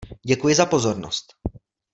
[0.27, 1.33] Děkuji za pozornost.